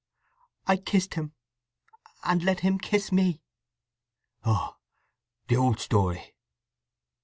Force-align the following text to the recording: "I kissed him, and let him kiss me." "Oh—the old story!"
"I 0.65 0.77
kissed 0.77 1.13
him, 1.13 1.33
and 2.23 2.41
let 2.43 2.61
him 2.61 2.79
kiss 2.79 3.11
me." 3.11 3.43
"Oh—the 4.43 5.55
old 5.55 5.79
story!" 5.79 6.33